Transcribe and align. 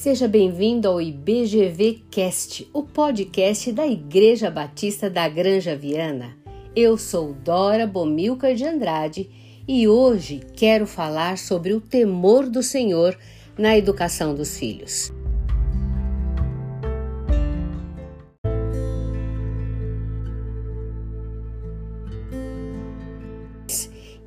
Seja 0.00 0.28
bem-vindo 0.28 0.86
ao 0.86 1.02
IBGV 1.02 2.04
Cast, 2.08 2.70
o 2.72 2.84
podcast 2.84 3.72
da 3.72 3.84
Igreja 3.84 4.48
Batista 4.48 5.10
da 5.10 5.28
Granja 5.28 5.74
Viana. 5.74 6.36
Eu 6.74 6.96
sou 6.96 7.34
Dora 7.34 7.84
Bomilcar 7.84 8.54
de 8.54 8.64
Andrade 8.64 9.28
e 9.66 9.88
hoje 9.88 10.40
quero 10.54 10.86
falar 10.86 11.36
sobre 11.36 11.72
o 11.72 11.80
temor 11.80 12.48
do 12.48 12.62
Senhor 12.62 13.18
na 13.58 13.76
educação 13.76 14.36
dos 14.36 14.56
filhos. 14.56 15.12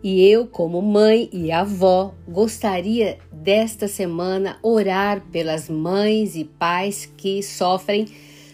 E 0.04 0.28
eu, 0.28 0.48
como 0.48 0.82
mãe 0.82 1.30
e 1.32 1.52
avó, 1.52 2.14
gostaria 2.28 3.20
desta 3.32 3.88
semana 3.88 4.58
orar 4.64 5.22
pelas 5.32 5.70
mães 5.70 6.36
e 6.36 6.44
pais 6.44 7.12
que 7.18 7.44
sofrem 7.44 8.08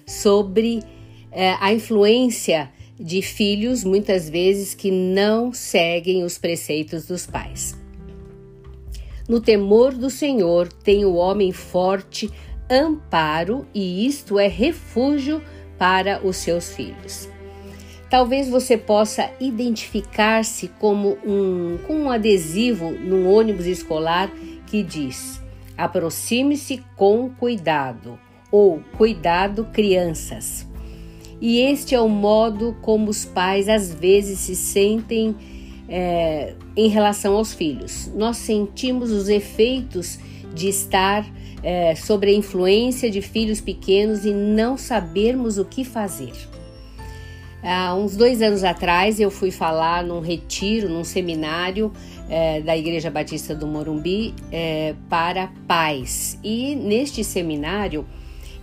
sobre 0.06 0.82
é, 1.32 1.56
a 1.60 1.74
influência 1.74 2.70
de 3.00 3.22
filhos, 3.22 3.84
muitas 3.84 4.30
vezes, 4.30 4.74
que 4.74 4.92
não 4.92 5.54
seguem 5.54 6.24
os 6.24 6.38
preceitos 6.38 7.06
dos 7.06 7.26
pais. 7.26 7.78
No 9.30 9.40
temor 9.40 9.94
do 9.94 10.10
Senhor 10.10 10.68
tem 10.72 11.06
o 11.06 11.16
homem 11.16 11.52
forte 11.52 12.30
amparo, 12.70 13.66
e 13.74 14.06
isto 14.06 14.38
é 14.40 14.48
refúgio 14.48 15.42
para 15.78 16.26
os 16.26 16.38
seus 16.38 16.74
filhos. 16.74 17.30
Talvez 18.10 18.50
você 18.50 18.78
possa 18.78 19.30
identificar-se 19.40 20.70
como 20.80 21.18
um 21.26 21.78
com 21.86 21.94
um 22.04 22.10
adesivo 22.10 22.92
num 22.92 23.30
ônibus 23.30 23.66
escolar 23.66 24.32
que 24.66 24.82
diz: 24.82 25.42
aproxime-se 25.78 26.84
com 26.96 27.30
cuidado 27.30 28.18
ou 28.52 28.82
cuidado 28.98 29.66
crianças. 29.74 30.66
E 31.42 31.60
este 31.60 31.94
é 31.94 32.02
o 32.02 32.10
modo 32.10 32.76
como 32.82 33.10
os 33.10 33.26
pais 33.26 33.68
às 33.70 33.94
vezes 33.94 34.40
se 34.40 34.56
sentem 34.56 35.36
é, 35.88 36.56
em 36.76 36.88
relação 36.88 37.36
aos 37.36 37.54
filhos. 37.54 38.12
Nós 38.16 38.38
sentimos 38.38 39.12
os 39.12 39.30
efeitos 39.30 40.18
de 40.54 40.70
estar 40.70 41.26
é, 41.62 41.94
sobre 41.94 42.32
a 42.32 42.34
influência 42.34 43.12
de 43.12 43.22
filhos 43.22 43.62
pequenos 43.62 44.26
e 44.26 44.32
não 44.32 44.78
sabermos 44.78 45.58
o 45.58 45.66
que 45.66 45.84
fazer. 45.84 46.34
Há 47.70 47.94
uns 47.94 48.16
dois 48.16 48.42
anos 48.42 48.64
atrás 48.64 49.20
eu 49.20 49.30
fui 49.30 49.52
falar 49.52 50.02
num 50.02 50.22
retiro, 50.22 50.88
num 50.88 51.04
seminário 51.04 51.92
é, 52.30 52.62
da 52.62 52.78
Igreja 52.78 53.12
Batista 53.12 53.54
do 53.54 53.68
Morumbi 53.68 54.34
é, 54.50 54.96
para 55.10 55.52
pais. 55.68 56.40
E 56.42 56.76
neste 56.76 57.26
seminário 57.26 58.08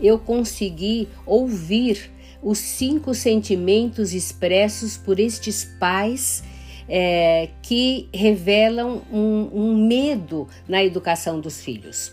eu 0.01 0.19
consegui 0.19 1.07
ouvir 1.27 2.11
os 2.43 2.57
cinco 2.57 3.13
sentimentos 3.13 4.15
expressos 4.15 4.97
por 4.97 5.21
estes 5.21 5.67
pais 5.79 6.43
é, 6.89 7.51
que 7.61 8.09
revelam 8.11 9.03
um, 9.13 9.51
um 9.53 9.87
medo 9.87 10.49
na 10.67 10.83
educação 10.83 11.41
dos 11.41 11.61
filhos. 11.61 12.11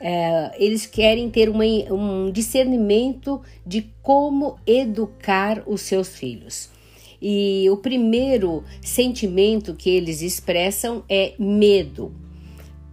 É, 0.00 0.52
eles 0.58 0.86
querem 0.86 1.30
ter 1.30 1.48
uma, 1.48 1.64
um 1.64 2.30
discernimento 2.30 3.40
de 3.66 3.90
como 4.02 4.56
educar 4.66 5.62
os 5.66 5.80
seus 5.80 6.08
filhos. 6.16 6.70
E 7.20 7.68
o 7.70 7.76
primeiro 7.78 8.62
sentimento 8.82 9.74
que 9.74 9.90
eles 9.90 10.20
expressam 10.20 11.02
é 11.08 11.32
medo. 11.38 12.12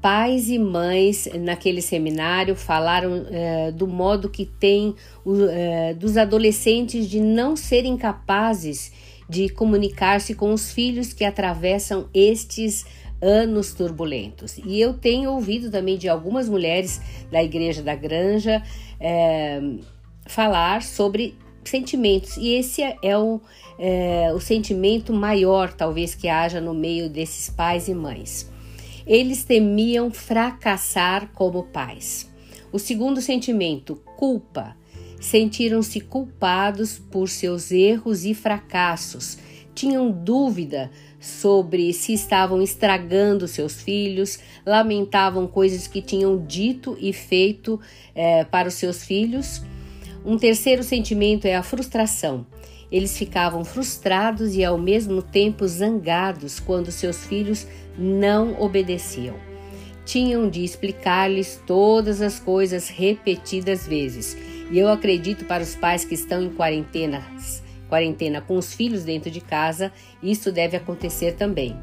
Pais 0.01 0.49
e 0.49 0.59
mães 0.59 1.29
naquele 1.39 1.81
seminário 1.81 2.55
falaram 2.55 3.25
é, 3.29 3.71
do 3.71 3.87
modo 3.87 4.29
que 4.29 4.45
tem 4.45 4.95
é, 5.49 5.93
dos 5.93 6.17
adolescentes 6.17 7.09
de 7.09 7.21
não 7.21 7.55
serem 7.55 7.95
capazes 7.95 8.91
de 9.29 9.47
comunicar-se 9.49 10.35
com 10.35 10.53
os 10.53 10.71
filhos 10.71 11.13
que 11.13 11.23
atravessam 11.23 12.09
estes 12.13 12.85
anos 13.23 13.73
turbulentos. 13.73 14.57
E 14.57 14.79
eu 14.79 14.93
tenho 14.93 15.31
ouvido 15.31 15.71
também 15.71 15.97
de 15.97 16.09
algumas 16.09 16.49
mulheres 16.49 17.01
da 17.31 17.41
Igreja 17.41 17.81
da 17.81 17.95
Granja 17.95 18.61
é, 18.99 19.61
falar 20.25 20.83
sobre 20.83 21.35
sentimentos, 21.63 22.35
e 22.35 22.49
esse 22.55 22.81
é, 22.81 22.97
é 23.01 23.17
o, 23.17 23.39
é, 23.79 24.31
o 24.33 24.39
sentimento 24.39 25.13
maior, 25.13 25.71
talvez, 25.71 26.13
que 26.13 26.27
haja 26.27 26.59
no 26.59 26.73
meio 26.73 27.09
desses 27.09 27.49
pais 27.49 27.87
e 27.87 27.93
mães. 27.93 28.51
Eles 29.07 29.43
temiam 29.43 30.11
fracassar 30.11 31.29
como 31.33 31.63
pais. 31.63 32.29
O 32.71 32.79
segundo 32.79 33.21
sentimento, 33.21 33.95
culpa. 34.17 34.75
Sentiram-se 35.19 36.01
culpados 36.01 36.99
por 36.99 37.29
seus 37.29 37.71
erros 37.71 38.25
e 38.25 38.33
fracassos. 38.33 39.37
Tinham 39.73 40.11
dúvida 40.11 40.91
sobre 41.19 41.91
se 41.93 42.13
estavam 42.13 42.61
estragando 42.61 43.47
seus 43.47 43.81
filhos, 43.81 44.39
lamentavam 44.65 45.47
coisas 45.47 45.87
que 45.87 46.01
tinham 46.01 46.45
dito 46.45 46.95
e 46.99 47.11
feito 47.11 47.79
é, 48.13 48.43
para 48.43 48.67
os 48.67 48.75
seus 48.75 49.03
filhos. 49.03 49.63
Um 50.23 50.37
terceiro 50.37 50.83
sentimento 50.83 51.45
é 51.45 51.55
a 51.55 51.63
frustração. 51.63 52.45
Eles 52.91 53.17
ficavam 53.17 53.65
frustrados 53.65 54.55
e 54.55 54.63
ao 54.63 54.77
mesmo 54.77 55.21
tempo 55.23 55.67
zangados 55.67 56.59
quando 56.59 56.91
seus 56.91 57.25
filhos 57.25 57.65
não 57.97 58.61
obedeciam. 58.61 59.35
Tinham 60.05 60.47
de 60.47 60.63
explicar-lhes 60.63 61.59
todas 61.65 62.21
as 62.21 62.39
coisas 62.39 62.89
repetidas 62.89 63.87
vezes. 63.87 64.37
E 64.69 64.77
eu 64.77 64.89
acredito 64.89 65.45
para 65.45 65.63
os 65.63 65.75
pais 65.75 66.05
que 66.05 66.13
estão 66.13 66.43
em 66.43 66.49
quarentenas 66.49 67.62
quarentena 67.93 68.41
com 68.41 68.57
os 68.57 68.73
filhos 68.73 69.03
dentro 69.03 69.29
de 69.29 69.39
casa, 69.39 69.91
isso 70.21 70.51
deve 70.51 70.75
acontecer 70.75 71.33
também. 71.33 71.73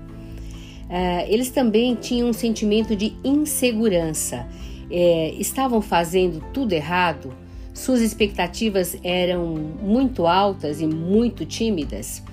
Uh, 0.88 1.22
eles 1.28 1.50
também 1.50 1.94
tinham 1.94 2.28
um 2.28 2.32
sentimento 2.32 2.96
de 2.96 3.14
insegurança. 3.22 4.44
É, 4.90 5.32
estavam 5.38 5.80
fazendo 5.80 6.44
tudo 6.52 6.72
errado? 6.72 7.32
Suas 7.72 8.00
expectativas 8.00 8.96
eram 9.04 9.54
muito 9.80 10.26
altas 10.26 10.80
e 10.80 10.86
muito 10.86 11.46
tímidas? 11.46 12.24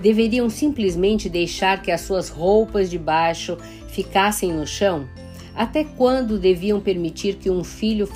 Deveriam 0.00 0.48
simplesmente 0.48 1.28
deixar 1.28 1.82
que 1.82 1.90
as 1.90 2.00
suas 2.00 2.30
roupas 2.30 2.88
de 2.88 2.98
baixo 2.98 3.58
ficassem 3.88 4.50
no 4.50 4.66
chão? 4.66 5.06
Até 5.54 5.84
quando 5.84 6.38
deviam 6.38 6.80
permitir 6.80 7.34
que 7.34 7.50
um 7.50 7.62
filho 7.62 8.08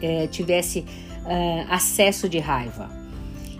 é, 0.00 0.28
tivesse 0.28 0.80
uh, 0.80 1.66
acesso 1.68 2.28
de 2.28 2.38
raiva? 2.38 2.97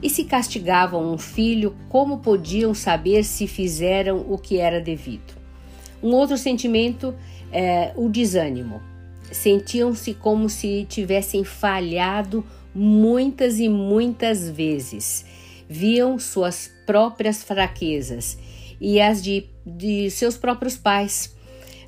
E 0.03 0.09
se 0.09 0.25
castigavam 0.25 1.13
um 1.13 1.19
filho, 1.19 1.77
como 1.89 2.19
podiam 2.19 2.73
saber 2.73 3.25
se 3.25 3.47
fizeram 3.47 4.25
o 4.29 4.39
que 4.39 4.59
era 4.59 4.81
devido? 4.81 5.37
Um 6.03 6.15
outro 6.15 6.39
sentimento 6.39 7.15
é 7.51 7.93
o 7.97 8.09
desânimo. 8.09 8.81
Sentiam-se 9.33 10.15
como 10.15 10.49
se 10.49 10.87
tivessem 10.89 11.43
falhado 11.45 12.45
muitas 12.75 13.59
e 13.59 13.69
muitas 13.69 14.49
vezes. 14.49 15.25
Viam 15.69 16.19
suas 16.19 16.71
próprias 16.87 17.43
fraquezas 17.43 18.39
e 18.81 19.01
as 19.01 19.23
de, 19.23 19.47
de 19.67 20.11
seus 20.11 20.37
próprios 20.37 20.77
pais 20.77 21.37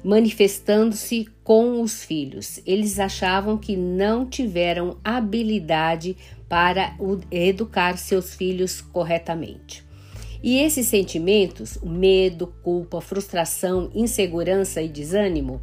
manifestando-se 0.03 1.29
com 1.45 1.83
os 1.83 2.03
filhos. 2.03 2.61
Eles 2.67 2.99
achavam 2.99 3.59
que 3.59 3.77
não 3.77 4.27
tiveram 4.27 4.97
habilidade 5.05 6.17
para 6.51 6.97
educar 7.31 7.97
seus 7.97 8.35
filhos 8.35 8.81
corretamente. 8.81 9.85
E 10.43 10.59
esses 10.59 10.87
sentimentos, 10.89 11.79
medo, 11.81 12.49
culpa, 12.65 13.01
frustração, 13.01 13.89
insegurança 13.95 14.83
e 14.83 14.89
desânimo, 14.89 15.61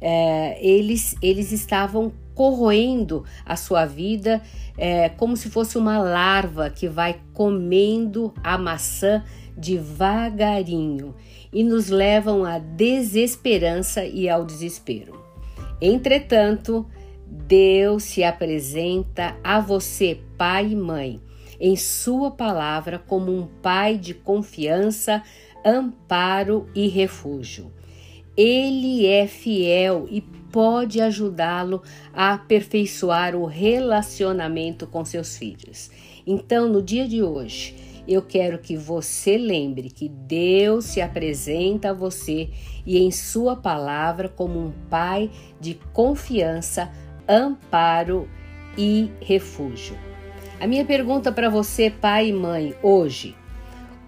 é, 0.00 0.56
eles, 0.64 1.16
eles 1.20 1.50
estavam 1.50 2.12
corroendo 2.32 3.24
a 3.44 3.56
sua 3.56 3.84
vida 3.86 4.40
é, 4.78 5.08
como 5.08 5.36
se 5.36 5.50
fosse 5.50 5.76
uma 5.76 5.98
larva 5.98 6.70
que 6.70 6.86
vai 6.86 7.20
comendo 7.34 8.32
a 8.44 8.56
maçã 8.56 9.24
devagarinho 9.56 11.12
e 11.52 11.64
nos 11.64 11.88
levam 11.88 12.44
à 12.44 12.60
desesperança 12.60 14.04
e 14.04 14.28
ao 14.28 14.44
desespero. 14.44 15.20
Entretanto, 15.82 16.86
Deus 17.30 18.02
se 18.02 18.24
apresenta 18.24 19.36
a 19.44 19.60
você, 19.60 20.20
pai 20.36 20.72
e 20.72 20.76
mãe, 20.76 21.20
em 21.60 21.76
Sua 21.76 22.30
palavra 22.30 22.98
como 22.98 23.32
um 23.32 23.46
pai 23.46 23.96
de 23.96 24.14
confiança, 24.14 25.22
amparo 25.64 26.68
e 26.74 26.88
refúgio. 26.88 27.72
Ele 28.36 29.06
é 29.06 29.26
fiel 29.26 30.08
e 30.10 30.20
pode 30.20 31.00
ajudá-lo 31.00 31.82
a 32.12 32.32
aperfeiçoar 32.32 33.36
o 33.36 33.44
relacionamento 33.44 34.86
com 34.86 35.04
seus 35.04 35.36
filhos. 35.36 35.90
Então, 36.26 36.68
no 36.68 36.82
dia 36.82 37.06
de 37.06 37.22
hoje, 37.22 37.76
eu 38.08 38.22
quero 38.22 38.58
que 38.58 38.76
você 38.76 39.38
lembre 39.38 39.90
que 39.90 40.08
Deus 40.08 40.86
se 40.86 41.00
apresenta 41.00 41.90
a 41.90 41.94
você 41.94 42.50
e 42.84 42.98
em 42.98 43.10
Sua 43.10 43.54
palavra 43.54 44.28
como 44.28 44.58
um 44.58 44.72
pai 44.88 45.30
de 45.60 45.78
confiança, 45.92 46.90
amparo 47.30 48.28
e 48.76 49.08
refúgio. 49.20 49.96
A 50.58 50.66
minha 50.66 50.84
pergunta 50.84 51.30
para 51.30 51.48
você, 51.48 51.88
pai 51.88 52.28
e 52.28 52.32
mãe, 52.32 52.74
hoje: 52.82 53.36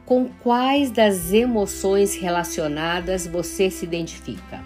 com 0.05 0.29
quais 0.43 0.91
das 0.91 1.33
emoções 1.33 2.17
relacionadas 2.17 3.27
você 3.27 3.71
se 3.71 3.85
identifica? 3.85 4.61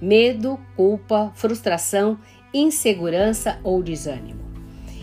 Medo, 0.00 0.58
culpa, 0.74 1.30
frustração, 1.34 2.18
insegurança 2.54 3.60
ou 3.62 3.82
desânimo? 3.82 4.40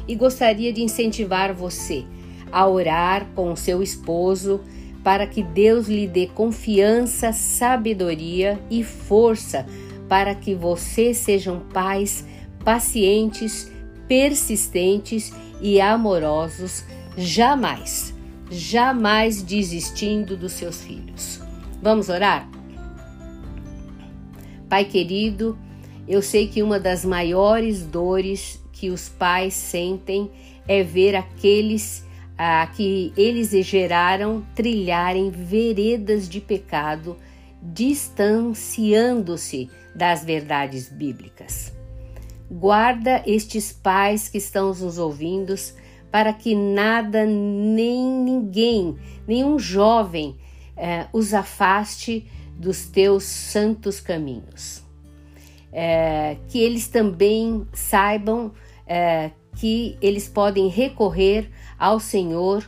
E 0.08 0.16
gostaria 0.16 0.74
de 0.74 0.82
incentivar 0.82 1.54
você 1.54 2.04
a 2.52 2.68
orar 2.68 3.28
com 3.36 3.52
o 3.52 3.58
seu 3.58 3.84
esposo 3.84 4.62
para 5.04 5.28
que 5.28 5.44
Deus 5.44 5.88
lhe 5.88 6.08
dê 6.08 6.28
confiança, 6.28 7.32
sabedoria 7.32 8.60
e 8.70 8.84
força 8.84 9.66
para 10.10 10.34
que 10.34 10.56
vocês 10.56 11.18
sejam 11.18 11.60
pais 11.60 12.26
pacientes, 12.68 13.72
persistentes 14.10 15.32
e 15.62 15.80
amorosos, 15.80 16.84
jamais, 17.16 18.14
jamais 18.52 19.42
desistindo 19.42 20.36
dos 20.36 20.52
seus 20.52 20.82
filhos. 20.82 21.40
Vamos 21.82 22.10
orar? 22.10 22.50
Pai 24.68 24.84
querido, 24.84 25.58
eu 26.06 26.22
sei 26.22 26.50
que 26.50 26.62
uma 26.62 26.78
das 26.78 27.06
maiores 27.06 27.86
dores 27.86 28.62
que 28.74 28.90
os 28.90 29.08
pais 29.08 29.54
sentem 29.54 30.30
é 30.68 30.84
ver 30.84 31.16
aqueles 31.16 32.06
a 32.38 32.68
que 32.68 33.14
eles 33.16 33.52
geraram 33.66 34.46
trilharem 34.54 35.32
veredas 35.32 36.28
de 36.28 36.42
pecado, 36.42 37.16
distanciando-se 37.64 39.70
das 39.96 40.26
verdades 40.26 40.90
bíblicas. 40.90 41.77
Guarda 42.50 43.22
estes 43.26 43.74
pais 43.74 44.30
que 44.30 44.38
estão 44.38 44.68
nos 44.70 44.98
ouvindo, 44.98 45.54
para 46.10 46.32
que 46.32 46.56
nada, 46.56 47.26
nem 47.26 48.02
ninguém, 48.02 48.96
nenhum 49.28 49.60
jovem 49.60 50.38
eh, 50.76 51.08
os 51.12 51.34
afaste 51.34 52.26
dos 52.58 52.88
teus 52.88 53.24
santos 53.24 54.00
caminhos. 54.00 54.84
Eh, 55.74 56.38
que 56.48 56.60
eles 56.60 56.88
também 56.88 57.68
saibam 57.74 58.54
eh, 58.88 59.32
que 59.56 59.98
eles 60.02 60.30
podem 60.30 60.70
recorrer 60.70 61.50
ao 61.78 62.00
Senhor 62.00 62.68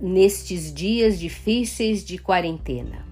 nestes 0.00 0.74
dias 0.74 1.20
difíceis 1.20 2.04
de 2.04 2.18
quarentena. 2.18 3.06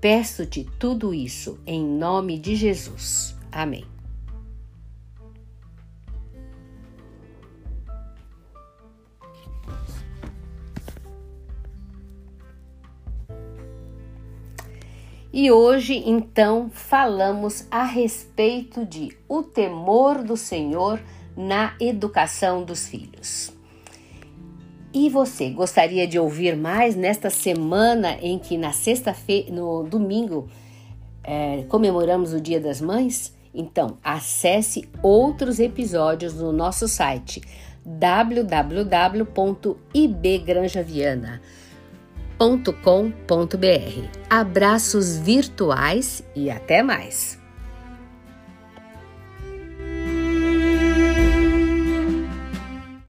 Peço-te 0.00 0.64
tudo 0.78 1.12
isso 1.12 1.58
em 1.66 1.84
nome 1.84 2.38
de 2.38 2.54
Jesus. 2.54 3.36
Amém. 3.50 3.97
E 15.32 15.50
hoje, 15.50 16.02
então, 16.06 16.70
falamos 16.72 17.66
a 17.70 17.84
respeito 17.84 18.86
de 18.86 19.16
o 19.28 19.42
temor 19.42 20.22
do 20.22 20.36
Senhor 20.36 20.98
na 21.36 21.74
educação 21.78 22.64
dos 22.64 22.88
filhos. 22.88 23.52
E 24.92 25.10
você 25.10 25.50
gostaria 25.50 26.06
de 26.06 26.18
ouvir 26.18 26.56
mais 26.56 26.96
nesta 26.96 27.28
semana 27.28 28.16
em 28.22 28.38
que 28.38 28.56
na 28.56 28.72
sexta-feira, 28.72 29.52
no 29.52 29.84
domingo, 29.84 30.48
é, 31.22 31.62
comemoramos 31.68 32.32
o 32.32 32.40
Dia 32.40 32.58
das 32.58 32.80
Mães? 32.80 33.36
Então, 33.54 33.98
acesse 34.02 34.88
outros 35.02 35.60
episódios 35.60 36.34
no 36.34 36.52
nosso 36.52 36.88
site 36.88 37.42
www.ibgranjaviana.com.br. 42.38 44.18
Abraços 44.30 45.16
virtuais 45.16 46.22
e 46.34 46.50
até 46.50 46.82
mais! 46.82 47.38